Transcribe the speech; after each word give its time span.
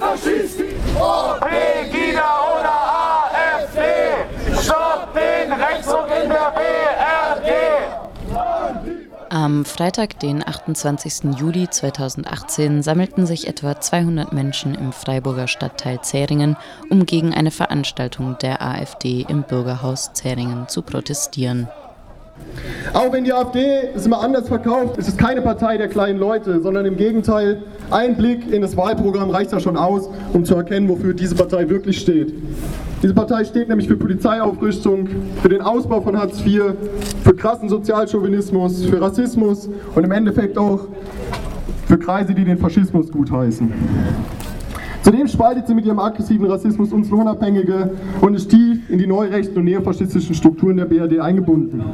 Antifaschisten! 0.00 0.66
Oh, 0.98 1.34
Pegida 1.40 2.38
oder 2.52 2.72
AfD! 3.42 3.80
Stopp 4.62 5.14
den 5.14 5.52
Rechtsruck 5.52 6.08
in 6.22 6.28
der 6.28 6.52
BRD! 6.54 7.52
Am 9.28 9.64
Freitag, 9.64 10.18
den 10.20 10.46
28. 10.46 11.38
Juli 11.38 11.68
2018, 11.68 12.82
sammelten 12.82 13.26
sich 13.26 13.48
etwa 13.48 13.80
200 13.80 14.32
Menschen 14.32 14.74
im 14.74 14.92
Freiburger 14.92 15.48
Stadtteil 15.48 16.00
Zähringen, 16.00 16.56
um 16.90 17.06
gegen 17.06 17.34
eine 17.34 17.50
Veranstaltung 17.50 18.36
der 18.40 18.62
AfD 18.62 19.26
im 19.28 19.42
Bürgerhaus 19.42 20.12
Zähringen 20.12 20.68
zu 20.68 20.82
protestieren. 20.82 21.68
Auch 22.92 23.12
wenn 23.12 23.24
die 23.24 23.32
AfD 23.32 23.90
es 23.94 24.06
immer 24.06 24.20
anders 24.20 24.48
verkauft, 24.48 24.96
ist 24.96 25.08
es 25.08 25.16
keine 25.16 25.42
Partei 25.42 25.76
der 25.76 25.88
kleinen 25.88 26.18
Leute, 26.18 26.60
sondern 26.60 26.86
im 26.86 26.96
Gegenteil, 26.96 27.62
ein 27.90 28.16
Blick 28.16 28.52
in 28.52 28.62
das 28.62 28.76
Wahlprogramm 28.76 29.30
reicht 29.30 29.52
ja 29.52 29.60
schon 29.60 29.76
aus, 29.76 30.08
um 30.32 30.44
zu 30.44 30.54
erkennen, 30.54 30.88
wofür 30.88 31.14
diese 31.14 31.34
Partei 31.34 31.68
wirklich 31.68 31.98
steht. 31.98 32.32
Diese 33.02 33.14
Partei 33.14 33.44
steht 33.44 33.68
nämlich 33.68 33.88
für 33.88 33.96
Polizeiaufrüstung, 33.96 35.08
für 35.42 35.48
den 35.48 35.60
Ausbau 35.60 36.00
von 36.00 36.18
Hartz 36.18 36.40
IV, 36.44 36.74
für 37.22 37.34
krassen 37.34 37.68
Sozialchauvinismus, 37.68 38.84
für 38.84 39.00
Rassismus 39.00 39.68
und 39.94 40.04
im 40.04 40.12
Endeffekt 40.12 40.56
auch 40.56 40.88
für 41.86 41.98
Kreise, 41.98 42.34
die 42.34 42.44
den 42.44 42.58
Faschismus 42.58 43.10
gutheißen. 43.10 43.72
Zudem 45.02 45.28
spaltet 45.28 45.68
sie 45.68 45.74
mit 45.74 45.86
ihrem 45.86 46.00
aggressiven 46.00 46.46
Rassismus 46.46 46.92
uns 46.92 47.10
Lohnabhängige 47.10 47.90
und 48.20 48.34
ist 48.34 48.50
tief 48.50 48.90
in 48.90 48.98
die 48.98 49.06
neurechten 49.06 49.56
und 49.58 49.64
neofaschistischen 49.64 50.34
Strukturen 50.34 50.78
der 50.78 50.86
BRD 50.86 51.20
eingebunden. 51.20 51.84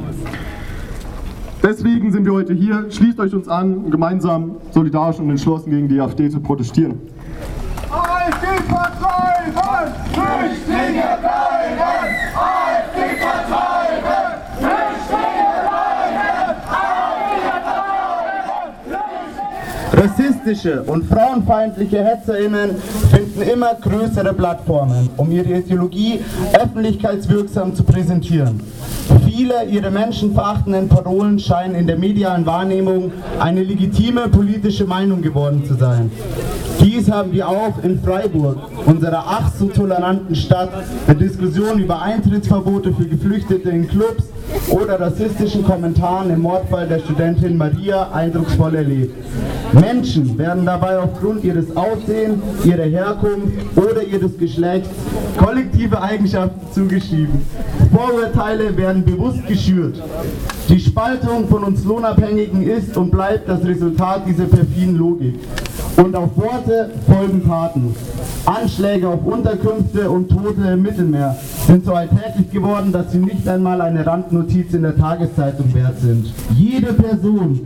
Deswegen 1.63 2.11
sind 2.11 2.25
wir 2.25 2.33
heute 2.33 2.53
hier. 2.53 2.91
Schließt 2.91 3.17
euch 3.21 3.33
uns 3.33 3.47
an, 3.47 3.77
um 3.85 3.89
gemeinsam 3.89 4.57
solidarisch 4.71 5.19
und 5.19 5.29
entschlossen 5.29 5.71
gegen 5.71 5.87
die 5.87 5.99
AfD 6.01 6.29
zu 6.29 6.41
protestieren. 6.41 6.99
Flüchtlinge 10.13 11.17
bleiben! 11.21 11.53
Rassistische 19.93 20.83
und 20.83 21.05
frauenfeindliche 21.05 22.03
HetzerInnen 22.03 22.71
finden 23.09 23.41
immer 23.41 23.75
größere 23.75 24.33
Plattformen, 24.33 25.09
um 25.15 25.31
ihre 25.31 25.59
Ideologie 25.59 26.19
öffentlichkeitswirksam 26.53 27.73
zu 27.73 27.83
präsentieren. 27.83 28.59
Viele 29.35 29.65
ihrer 29.65 29.89
menschenverachtenden 29.89 30.89
Parolen 30.89 31.39
scheinen 31.39 31.73
in 31.73 31.87
der 31.87 31.97
medialen 31.97 32.45
Wahrnehmung 32.45 33.11
eine 33.39 33.63
legitime 33.63 34.29
politische 34.29 34.85
Meinung 34.85 35.23
geworden 35.23 35.65
zu 35.65 35.73
sein. 35.73 36.11
Dies 36.83 37.09
haben 37.09 37.31
wir 37.31 37.47
auch 37.47 37.81
in 37.81 37.97
Freiburg, 38.03 38.57
unserer 38.85 39.23
ach 39.25 39.49
so 39.57 39.67
toleranten 39.67 40.35
Stadt, 40.35 40.69
mit 41.07 41.21
Diskussionen 41.21 41.79
über 41.79 42.01
Eintrittsverbote 42.01 42.93
für 42.93 43.05
Geflüchtete 43.05 43.69
in 43.69 43.87
Clubs 43.87 44.25
oder 44.69 44.99
rassistischen 44.99 45.63
Kommentaren 45.63 46.29
im 46.29 46.41
Mordfall 46.41 46.85
der 46.89 46.99
Studentin 46.99 47.55
Maria 47.55 48.11
eindrucksvoll 48.11 48.75
erlebt. 48.75 49.15
Menschen 49.71 50.37
werden 50.37 50.65
dabei 50.65 50.99
aufgrund 50.99 51.45
ihres 51.45 51.75
Aussehens, 51.75 52.43
ihrer 52.65 52.83
Herkunft 52.83 53.77
oder 53.77 54.03
ihres 54.03 54.37
Geschlechts 54.37 54.89
kollektive 55.37 56.01
Eigenschaften 56.01 56.59
zugeschrieben. 56.73 57.45
Vorurteile 57.95 58.75
werden 58.75 59.05
bewusst 59.05 59.47
geschürt. 59.47 60.01
Die 60.67 60.79
Spaltung 60.79 61.47
von 61.47 61.63
uns 61.63 61.85
Lohnabhängigen 61.85 62.61
ist 62.63 62.97
und 62.97 63.09
bleibt 63.09 63.47
das 63.47 63.63
Resultat 63.63 64.27
dieser 64.27 64.45
perfiden 64.45 64.97
Logik. 64.97 65.39
Und 65.97 66.15
auf 66.15 66.35
Worte 66.35 66.89
folgen 67.07 67.45
Taten. 67.45 67.95
Anschläge 68.45 69.07
auf 69.07 69.23
Unterkünfte 69.25 70.09
und 70.09 70.29
Tote 70.29 70.67
im 70.71 70.81
Mittelmeer 70.81 71.35
sind 71.67 71.85
so 71.85 71.93
alltäglich 71.93 72.49
geworden, 72.51 72.91
dass 72.91 73.11
sie 73.11 73.19
nicht 73.19 73.47
einmal 73.47 73.79
eine 73.81 74.05
Randnotiz 74.05 74.73
in 74.73 74.81
der 74.81 74.97
Tageszeitung 74.97 75.73
wert 75.73 75.99
sind. 75.99 76.33
Jede 76.55 76.93
Person, 76.93 77.59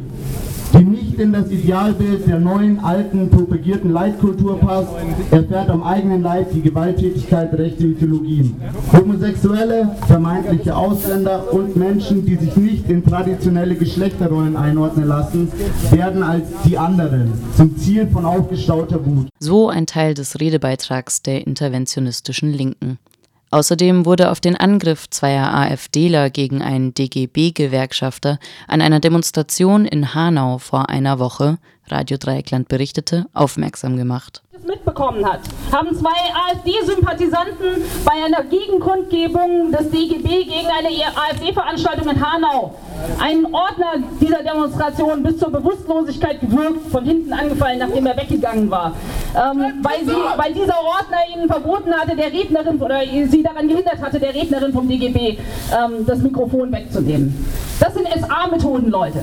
nicht 1.18 1.20
in 1.20 1.34
das 1.34 1.50
Idealbild 1.52 2.28
der 2.28 2.40
neuen, 2.40 2.80
alten, 2.80 3.30
propagierten 3.30 3.92
Leitkultur 3.92 4.60
passt, 4.60 4.90
erfährt 5.32 5.70
am 5.70 5.84
eigenen 5.84 6.22
Leib 6.22 6.52
die 6.52 6.62
Gewalttätigkeit 6.62 7.54
rechter 7.54 7.86
Ideologien. 7.86 8.56
Homosexuelle, 8.94 9.96
vermeintliche 10.08 10.76
Ausländer 10.76 11.52
und 11.54 11.76
Menschen, 11.76 12.26
die 12.26 12.36
sich 12.36 12.56
nicht 12.56 12.90
in 12.90 13.04
traditionelle 13.04 13.76
Geschlechterrollen 13.76 14.56
einordnen 14.56 15.08
lassen, 15.08 15.52
werden 15.92 16.24
als 16.24 16.46
die 16.66 16.78
anderen 16.78 17.34
zum 17.56 17.78
Ziel 17.78 18.08
von 18.08 18.26
aufgestauter 18.26 19.04
Wut. 19.06 19.28
So 19.40 19.70
ein 19.70 19.86
Teil 19.86 20.14
des 20.14 20.40
Redebeitrags 20.40 21.22
der 21.22 21.46
interventionistischen 21.46 22.54
Linken. 22.54 23.00
Außerdem 23.50 24.06
wurde 24.06 24.32
auf 24.32 24.40
den 24.40 24.58
Angriff 24.58 25.10
zweier 25.10 25.54
AfDler 25.54 26.30
gegen 26.30 26.62
einen 26.62 26.94
DGB-Gewerkschafter 26.94 28.40
an 28.68 28.82
einer 28.82 29.00
Demonstration 29.00 29.86
in 29.86 30.14
Hanau 30.14 30.58
vor 30.58 30.90
einer 30.90 31.20
Woche, 31.20 31.58
Radio 31.88 32.18
Dreieckland 32.18 32.68
berichtete, 32.68 33.28
aufmerksam 33.34 33.96
gemacht 33.96 34.42
mitbekommen 34.66 35.26
hat, 35.26 35.42
haben 35.72 35.96
zwei 35.96 36.10
AfD-Sympathisanten 36.52 37.84
bei 38.04 38.12
einer 38.26 38.44
Gegenkundgebung 38.44 39.72
des 39.72 39.90
DGB 39.90 40.44
gegen 40.44 40.68
eine 40.68 40.90
AfD-Veranstaltung 41.16 42.10
in 42.10 42.26
Hanau 42.26 42.76
einen 43.20 43.46
Ordner 43.46 44.04
dieser 44.20 44.44
Demonstration 44.44 45.24
bis 45.24 45.38
zur 45.38 45.52
Bewusstlosigkeit 45.52 46.42
gewürgt, 46.42 46.90
von 46.92 47.06
hinten 47.06 47.32
angefallen, 47.34 47.80
nachdem 47.80 48.06
er 48.06 48.18
weggegangen 48.18 48.70
war. 48.70 48.96
Ähm, 49.36 49.84
weil, 49.84 50.06
sie, 50.06 50.38
weil 50.38 50.54
dieser 50.54 50.78
Ordner 50.80 51.18
ihnen 51.34 51.48
verboten 51.48 51.94
hatte, 51.94 52.16
der 52.16 52.32
Rednerin 52.32 52.82
oder 52.82 53.02
sie 53.30 53.44
daran 53.44 53.68
gehindert 53.68 54.00
hatte, 54.02 54.20
der 54.20 54.34
Rednerin 54.34 54.74
vom 54.74 54.88
DGB 54.88 55.38
ähm, 55.38 56.06
das 56.06 56.20
Mikrofon 56.20 56.72
wegzunehmen. 56.72 57.46
Das 57.80 57.94
sind 57.94 58.08
SA-Methoden, 58.08 58.90
Leute. 58.90 59.22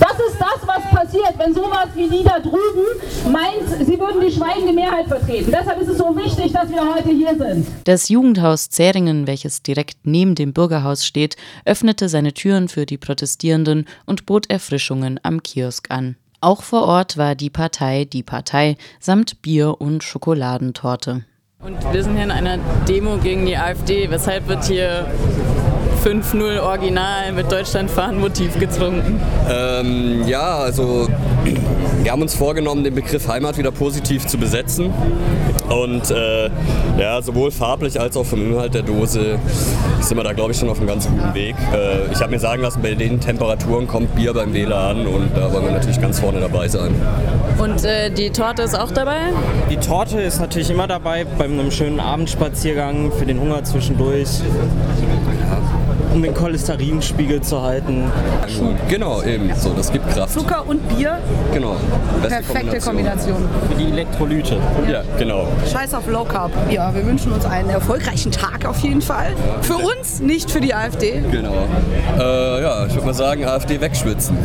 Das 0.00 0.12
ist 0.12 0.38
das, 0.40 0.66
was 0.66 0.82
passiert, 0.90 1.34
wenn 1.38 1.54
sowas 1.54 1.88
wie 1.94 2.08
die 2.08 2.24
da 2.24 2.40
drüben 2.40 3.32
meint, 3.32 3.86
sie 3.86 3.98
würden 3.98 4.20
die 4.20 4.32
schweigende 4.32 4.72
Mehrheit 4.72 5.06
vertreten. 5.06 5.52
Deshalb 5.52 5.80
ist 5.80 5.88
es 5.88 5.98
so 5.98 6.16
wichtig, 6.16 6.52
dass 6.52 6.68
wir 6.70 6.80
heute 6.94 7.10
hier 7.10 7.36
sind. 7.36 7.66
Das 7.84 8.08
Jugendhaus 8.08 8.68
Zähringen, 8.70 9.26
welches 9.26 9.62
direkt 9.62 9.98
neben 10.04 10.34
dem 10.34 10.52
Bürgerhaus 10.52 11.06
steht, 11.06 11.36
öffnete 11.64 12.08
seine 12.08 12.34
Türen 12.34 12.68
für 12.68 12.84
die 12.84 12.98
Protestierenden 12.98 13.86
und 14.06 14.26
bot 14.26 14.50
Erfrischungen 14.50 15.20
am 15.22 15.42
Kiosk 15.42 15.90
an. 15.90 16.16
Auch 16.40 16.62
vor 16.62 16.82
Ort 16.82 17.18
war 17.18 17.34
die 17.34 17.50
Partei 17.50 18.04
die 18.04 18.22
Partei 18.22 18.76
samt 19.00 19.42
Bier 19.42 19.80
und 19.80 20.04
Schokoladentorte. 20.04 21.24
Und 21.60 21.92
wir 21.92 22.04
sind 22.04 22.14
hier 22.14 22.22
in 22.22 22.30
einer 22.30 22.58
Demo 22.86 23.16
gegen 23.16 23.44
die 23.44 23.56
AfD. 23.56 24.08
Weshalb 24.08 24.46
wird 24.46 24.64
hier 24.64 25.10
5-0 26.04 26.60
Original 26.60 27.32
mit 27.32 27.50
Deutschlandfahren-Motiv 27.50 28.58
getrunken? 28.58 29.20
Ähm, 29.50 30.26
ja, 30.26 30.58
also 30.58 31.08
wir 32.02 32.12
haben 32.12 32.22
uns 32.22 32.34
vorgenommen, 32.34 32.84
den 32.84 32.94
Begriff 32.94 33.28
Heimat 33.28 33.58
wieder 33.58 33.70
positiv 33.70 34.26
zu 34.26 34.38
besetzen. 34.38 34.92
Und 35.68 36.10
äh, 36.10 36.50
ja, 36.98 37.20
sowohl 37.20 37.50
farblich 37.50 38.00
als 38.00 38.16
auch 38.16 38.24
vom 38.24 38.52
Inhalt 38.52 38.74
der 38.74 38.82
Dose 38.82 39.38
sind 40.00 40.16
wir 40.16 40.24
da, 40.24 40.32
glaube 40.32 40.52
ich, 40.52 40.58
schon 40.58 40.70
auf 40.70 40.78
einem 40.78 40.88
ganz 40.88 41.06
guten 41.06 41.34
Weg. 41.34 41.54
Äh, 41.72 42.10
ich 42.12 42.20
habe 42.20 42.30
mir 42.30 42.38
sagen 42.38 42.62
lassen, 42.62 42.80
bei 42.80 42.94
den 42.94 43.20
Temperaturen 43.20 43.86
kommt 43.86 44.14
Bier 44.14 44.32
beim 44.32 44.54
Wähler 44.54 44.78
an 44.78 45.06
und 45.06 45.36
da 45.36 45.52
wollen 45.52 45.66
wir 45.66 45.72
natürlich 45.72 46.00
ganz 46.00 46.20
vorne 46.20 46.40
dabei 46.40 46.68
sein. 46.68 46.94
Und 47.58 47.84
äh, 47.84 48.10
die 48.10 48.30
Torte 48.30 48.62
ist 48.62 48.78
auch 48.78 48.92
dabei? 48.92 49.18
Die 49.70 49.76
Torte 49.76 50.20
ist 50.20 50.40
natürlich 50.40 50.70
immer 50.70 50.86
dabei 50.86 51.24
bei 51.24 51.44
einem 51.44 51.70
schönen 51.70 52.00
Abendspaziergang 52.00 53.12
für 53.12 53.26
den 53.26 53.40
Hunger 53.40 53.64
zwischendurch 53.64 54.28
um 56.12 56.22
den 56.22 56.34
Cholesterinspiegel 56.34 57.40
zu 57.40 57.62
halten. 57.62 58.10
Genau, 58.88 59.22
eben. 59.22 59.50
So, 59.56 59.72
das 59.74 59.92
gibt 59.92 60.08
Kraft. 60.10 60.32
Zucker 60.32 60.66
und 60.66 60.86
Bier. 60.88 61.18
Genau. 61.52 61.76
Beste 62.22 62.42
Perfekte 62.42 62.78
Kombination. 62.80 63.36
Kombination. 63.36 63.68
Für 63.68 63.74
die 63.74 63.90
Elektrolyte. 63.90 64.56
Ja. 64.86 64.92
ja. 64.92 65.02
genau. 65.18 65.46
Scheiß 65.70 65.94
auf 65.94 66.06
Low 66.08 66.24
Carb. 66.24 66.50
Ja, 66.70 66.94
wir 66.94 67.06
wünschen 67.06 67.32
uns 67.32 67.44
einen 67.44 67.70
erfolgreichen 67.70 68.32
Tag 68.32 68.66
auf 68.66 68.78
jeden 68.80 69.02
Fall. 69.02 69.32
Ja. 69.32 69.62
Für 69.62 69.76
uns, 69.76 70.20
nicht 70.20 70.50
für 70.50 70.60
die 70.60 70.74
AfD. 70.74 71.22
Genau. 71.30 71.54
Äh, 72.18 72.62
ja, 72.62 72.86
ich 72.86 72.94
würde 72.94 73.06
mal 73.06 73.14
sagen, 73.14 73.44
AfD 73.44 73.80
wegschwitzen. 73.80 74.36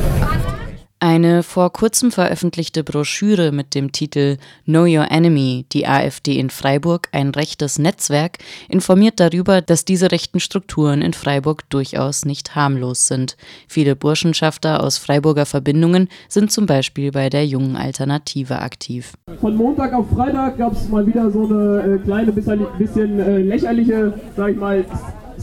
Eine 1.14 1.44
vor 1.44 1.72
kurzem 1.72 2.10
veröffentlichte 2.10 2.84
Broschüre 2.84 3.52
mit 3.52 3.76
dem 3.76 3.92
Titel 3.92 4.38
Know 4.66 4.86
Your 4.86 5.12
Enemy, 5.12 5.68
die 5.72 5.86
AfD 5.86 6.40
in 6.40 6.50
Freiburg, 6.50 7.08
ein 7.12 7.30
rechtes 7.30 7.78
Netzwerk, 7.78 8.40
informiert 8.68 9.20
darüber, 9.20 9.62
dass 9.62 9.86
diese 9.86 10.12
rechten 10.12 10.40
Strukturen 10.40 11.04
in 11.04 11.14
Freiburg 11.14 11.70
durchaus 11.70 12.26
nicht 12.26 12.56
harmlos 12.56 13.06
sind. 13.06 13.38
Viele 13.68 13.96
Burschenschafter 13.96 14.82
aus 14.82 14.98
Freiburger 14.98 15.46
Verbindungen 15.46 16.10
sind 16.30 16.52
zum 16.52 16.66
Beispiel 16.66 17.12
bei 17.12 17.30
der 17.30 17.46
jungen 17.46 17.76
Alternative 17.76 18.58
aktiv. 18.58 19.14
Von 19.40 19.56
Montag 19.56 19.94
auf 19.94 20.10
Freitag 20.10 20.58
gab 20.58 20.74
es 20.74 20.90
mal 20.90 21.06
wieder 21.06 21.30
so 21.30 21.46
eine 21.46 21.94
äh, 21.94 22.04
kleine, 22.04 22.32
bisschen, 22.32 22.66
bisschen 22.80 23.20
äh, 23.20 23.38
lächerliche, 23.38 24.20
sag 24.36 24.50
ich 24.50 24.58
mal, 24.58 24.84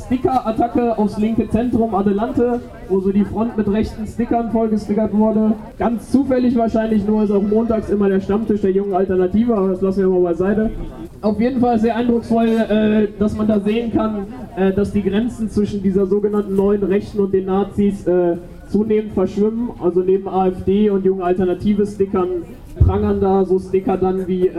Sticker-Attacke 0.06 0.98
aufs 0.98 1.18
linke 1.18 1.48
Zentrum 1.48 1.94
Adelante, 1.94 2.60
wo 2.88 3.00
so 3.00 3.12
die 3.12 3.24
Front 3.24 3.56
mit 3.56 3.68
rechten 3.68 4.06
Stickern 4.06 4.50
vollgestickert 4.50 5.12
wurde. 5.12 5.52
Ganz 5.78 6.10
zufällig 6.10 6.56
wahrscheinlich 6.56 7.06
nur 7.06 7.22
ist 7.24 7.30
auch 7.30 7.42
montags 7.42 7.90
immer 7.90 8.08
der 8.08 8.20
Stammtisch 8.20 8.62
der 8.62 8.72
jungen 8.72 8.94
Alternative, 8.94 9.54
aber 9.54 9.68
das 9.68 9.80
lassen 9.80 10.00
wir 10.00 10.08
mal 10.08 10.32
beiseite. 10.32 10.70
Auf 11.22 11.38
jeden 11.38 11.60
Fall 11.60 11.78
sehr 11.78 11.96
eindrucksvoll, 11.96 12.48
äh, 12.48 13.08
dass 13.18 13.36
man 13.36 13.46
da 13.46 13.60
sehen 13.60 13.92
kann, 13.92 14.26
äh, 14.56 14.72
dass 14.72 14.92
die 14.92 15.02
Grenzen 15.02 15.50
zwischen 15.50 15.82
dieser 15.82 16.06
sogenannten 16.06 16.56
neuen 16.56 16.82
Rechten 16.82 17.20
und 17.20 17.34
den 17.34 17.44
Nazis 17.44 18.06
äh, 18.06 18.36
zunehmend 18.68 19.12
verschwimmen. 19.12 19.68
Also 19.82 20.00
neben 20.00 20.28
AfD 20.28 20.88
und 20.88 21.04
junge 21.04 21.22
Alternative 21.22 21.86
Stickern 21.86 22.28
prangern 22.78 23.20
da 23.20 23.44
so 23.44 23.58
Sticker 23.58 23.98
dann 23.98 24.26
wie 24.28 24.50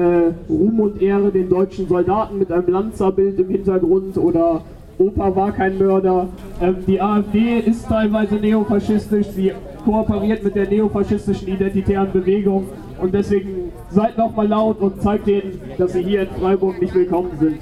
Ruhm 0.50 0.82
und 0.82 1.02
Ehre 1.02 1.32
den 1.32 1.50
deutschen 1.50 1.88
Soldaten 1.88 2.38
mit 2.38 2.52
einem 2.52 2.68
Lanzerbild 2.68 3.40
im 3.40 3.50
Hintergrund 3.50 4.18
oder 4.18 4.62
Opa 5.02 5.36
war 5.36 5.52
kein 5.52 5.78
Mörder. 5.80 6.30
Ähm, 6.62 6.78
die 6.86 7.02
AfD 7.02 7.60
ist 7.60 7.88
teilweise 7.88 8.36
neofaschistisch, 8.36 9.28
sie 9.30 9.52
kooperiert 9.84 10.44
mit 10.44 10.54
der 10.56 10.70
neofaschistischen 10.70 11.48
identitären 11.48 12.12
Bewegung 12.12 12.70
und 13.00 13.12
deswegen 13.12 13.72
seid 13.90 14.16
noch 14.18 14.36
mal 14.36 14.48
laut 14.48 14.80
und 14.80 15.02
zeigt 15.02 15.26
denen, 15.26 15.60
dass 15.80 15.94
sie 15.94 16.04
hier 16.04 16.22
in 16.22 16.30
Freiburg 16.40 16.80
nicht 16.80 16.94
willkommen 16.94 17.32
sind. 17.40 17.60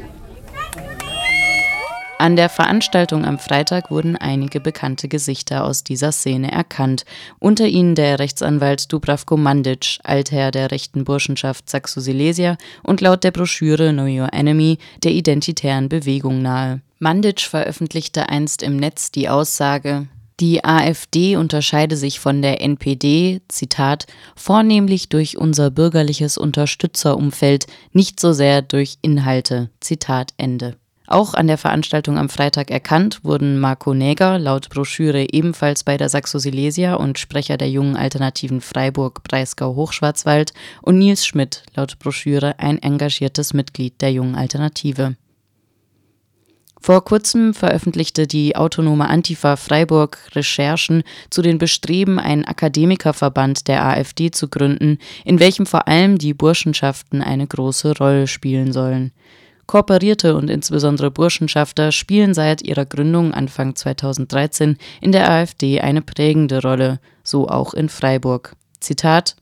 An 2.18 2.36
der 2.36 2.50
Veranstaltung 2.50 3.24
am 3.24 3.40
Freitag 3.40 3.90
wurden 3.90 4.18
einige 4.18 4.60
bekannte 4.60 5.08
Gesichter 5.08 5.64
aus 5.64 5.86
dieser 5.86 6.12
Szene 6.12 6.52
erkannt, 6.52 7.06
unter 7.40 7.66
ihnen 7.66 7.96
der 7.96 8.20
Rechtsanwalt 8.20 8.92
Dubravko 8.92 9.38
Mandic, 9.38 10.00
Altherr 10.04 10.52
der 10.52 10.72
rechten 10.72 11.06
Burschenschaft 11.06 11.70
Saxo-Silesia 11.70 12.58
und 12.84 13.00
laut 13.00 13.24
der 13.24 13.32
Broschüre 13.32 13.94
Know 13.94 14.04
Your 14.04 14.34
Enemy 14.34 14.80
der 15.02 15.12
identitären 15.12 15.88
Bewegung 15.88 16.42
nahe. 16.42 16.82
Mandic 17.00 17.42
veröffentlichte 17.42 18.30
einst 18.30 18.62
im 18.62 18.76
Netz 18.76 19.12
die 19.12 19.30
Aussage, 19.30 20.08
die 20.40 20.64
AfD 20.64 21.36
unterscheide 21.36 21.98
sich 21.98 22.20
von 22.20 22.42
der 22.42 22.62
NPD, 22.62 23.42
Zitat, 23.50 24.06
vornehmlich 24.36 25.10
durch 25.10 25.38
unser 25.38 25.70
bürgerliches 25.70 26.38
Unterstützerumfeld, 26.38 27.68
nicht 27.92 28.20
so 28.20 28.32
sehr 28.32 28.62
durch 28.62 28.98
Inhalte, 29.02 29.70
Zitat 29.82 30.34
Ende. 30.38 30.78
Auch 31.08 31.34
an 31.34 31.48
der 31.48 31.58
Veranstaltung 31.58 32.18
am 32.18 32.30
Freitag 32.30 32.70
erkannt 32.70 33.24
wurden 33.24 33.60
Marco 33.60 33.94
Näger, 33.94 34.38
laut 34.38 34.70
Broschüre 34.70 35.26
ebenfalls 35.34 35.84
bei 35.84 35.98
der 35.98 36.08
Saxo-Silesia 36.08 36.94
und 36.94 37.18
Sprecher 37.18 37.58
der 37.58 37.70
jungen 37.70 37.98
Alternativen 37.98 38.62
Freiburg, 38.62 39.24
Breisgau, 39.24 39.76
Hochschwarzwald 39.76 40.54
und 40.82 41.00
Nils 41.00 41.26
Schmidt, 41.26 41.64
laut 41.76 41.98
Broschüre 42.00 42.60
ein 42.60 42.78
engagiertes 42.78 43.54
Mitglied 43.54 44.00
der 44.02 44.12
jungen 44.12 44.36
Alternative. 44.36 45.16
Vor 46.82 47.04
kurzem 47.04 47.54
veröffentlichte 47.54 48.26
die 48.26 48.56
autonome 48.56 49.10
Antifa 49.10 49.58
Freiburg 49.58 50.18
Recherchen 50.34 51.04
zu 51.30 51.42
den 51.42 51.58
Bestreben, 51.58 52.20
einen 52.20 52.46
Akademikerverband 52.46 53.68
der 53.68 53.86
AfD 53.86 54.32
zu 54.32 54.48
gründen, 54.48 54.98
in 55.26 55.40
welchem 55.40 55.66
vor 55.66 55.88
allem 55.88 56.18
die 56.18 56.34
Burschenschaften 56.34 57.22
eine 57.22 57.48
große 57.48 57.98
Rolle 57.98 58.28
spielen 58.28 58.72
sollen. 58.72 59.12
Kooperierte 59.68 60.36
und 60.36 60.50
insbesondere 60.50 61.12
Burschenschafter 61.12 61.92
spielen 61.92 62.34
seit 62.34 62.64
ihrer 62.64 62.86
Gründung 62.86 63.36
Anfang 63.36 63.76
2013 63.76 64.78
in 65.00 65.12
der 65.12 65.30
AfD 65.30 65.82
eine 65.82 66.02
prägende 66.02 66.62
Rolle, 66.62 67.00
so 67.24 67.48
auch 67.48 67.76
in 67.76 67.90
Freiburg. 67.90 68.56
Zitat 68.80 69.36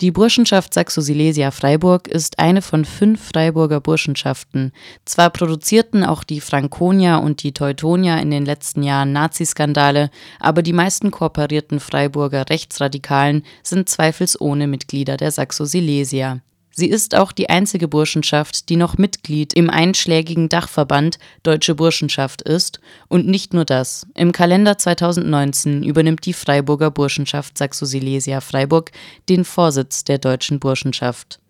die 0.00 0.12
Burschenschaft 0.12 0.74
Saxo-Silesia 0.74 1.50
Freiburg 1.50 2.06
ist 2.06 2.38
eine 2.38 2.62
von 2.62 2.84
fünf 2.84 3.30
Freiburger 3.30 3.80
Burschenschaften. 3.80 4.72
Zwar 5.04 5.30
produzierten 5.30 6.04
auch 6.04 6.22
die 6.22 6.40
Franconia 6.40 7.16
und 7.16 7.42
die 7.42 7.52
Teutonia 7.52 8.18
in 8.18 8.30
den 8.30 8.44
letzten 8.44 8.82
Jahren 8.82 9.12
Naziskandale, 9.12 10.10
aber 10.38 10.62
die 10.62 10.72
meisten 10.72 11.10
kooperierten 11.10 11.80
Freiburger 11.80 12.48
Rechtsradikalen 12.48 13.42
sind 13.62 13.88
zweifelsohne 13.88 14.68
Mitglieder 14.68 15.16
der 15.16 15.32
Saxo-Silesia. 15.32 16.40
Sie 16.78 16.88
ist 16.88 17.14
auch 17.16 17.32
die 17.32 17.50
einzige 17.50 17.88
Burschenschaft, 17.88 18.68
die 18.68 18.76
noch 18.76 18.98
Mitglied 18.98 19.52
im 19.52 19.68
einschlägigen 19.68 20.48
Dachverband 20.48 21.18
Deutsche 21.42 21.74
Burschenschaft 21.74 22.40
ist. 22.42 22.78
Und 23.08 23.26
nicht 23.26 23.52
nur 23.52 23.64
das. 23.64 24.06
Im 24.14 24.30
Kalender 24.30 24.78
2019 24.78 25.82
übernimmt 25.82 26.24
die 26.24 26.34
Freiburger 26.34 26.92
Burschenschaft 26.92 27.58
Saxo-Silesia 27.58 28.40
Freiburg 28.40 28.92
den 29.28 29.44
Vorsitz 29.44 30.04
der 30.04 30.18
Deutschen 30.18 30.60
Burschenschaft. 30.60 31.40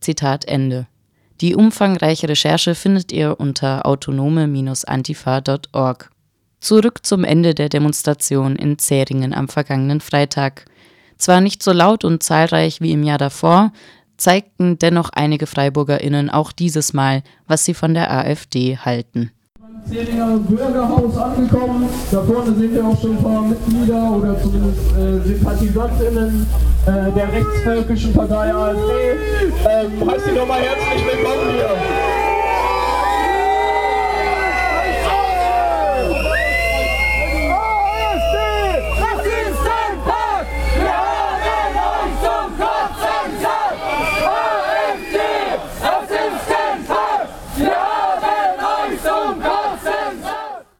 Zitat 0.00 0.46
Ende. 0.46 0.86
Die 1.42 1.54
umfangreiche 1.54 2.30
Recherche 2.30 2.74
findet 2.74 3.12
ihr 3.12 3.38
unter 3.38 3.84
autonome-antifa.org. 3.84 6.10
Zurück 6.58 7.04
zum 7.04 7.24
Ende 7.24 7.54
der 7.54 7.68
Demonstration 7.68 8.56
in 8.56 8.78
Zähringen 8.78 9.34
am 9.34 9.48
vergangenen 9.48 10.00
Freitag. 10.00 10.64
Zwar 11.18 11.42
nicht 11.42 11.62
so 11.62 11.72
laut 11.72 12.02
und 12.02 12.22
zahlreich 12.22 12.80
wie 12.80 12.92
im 12.92 13.02
Jahr 13.02 13.18
davor, 13.18 13.72
zeigten 14.20 14.78
dennoch 14.78 15.10
einige 15.12 15.46
FreiburgerInnen 15.46 16.30
auch 16.30 16.52
dieses 16.52 16.92
Mal, 16.92 17.22
was 17.46 17.64
sie 17.64 17.74
von 17.74 17.94
der 17.94 18.10
AfD 18.12 18.76
halten. 18.76 19.30
Zählinger 19.88 20.36
Bürgerhaus 20.38 21.16
angekommen. 21.16 21.88
Da 22.12 22.22
vorne 22.22 22.54
sehen 22.54 22.74
wir 22.74 22.84
auch 22.84 23.00
schon 23.00 23.16
ein 23.16 23.22
paar 23.22 23.42
Mitglieder 23.42 24.10
oder 24.12 24.40
zumindest 24.40 24.92
äh, 24.96 25.26
SympathisantInnen 25.26 26.46
äh, 26.86 27.12
der 27.12 27.32
rechtsvölkischen 27.32 28.12
Partei 28.12 28.54
AfD. 28.54 28.92
Ähm, 29.68 30.10
heißt 30.10 30.26
Sie 30.26 30.32
nochmal 30.32 30.60
herzlich 30.60 31.04
willkommen 31.06 31.54
hier. 31.54 32.09